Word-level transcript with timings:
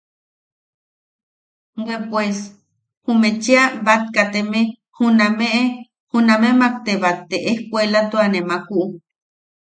Bwe 1.83 1.95
pues 2.09 2.37
ume 3.09 3.29
cheʼa 3.43 3.63
bat 3.85 4.03
kateme 4.15 4.61
juname 4.97 5.49
junamemak 6.09 6.75
te 6.85 6.93
bat 7.03 7.17
te 7.29 7.37
escuelatuane 7.51 8.39
makku. 8.49 8.79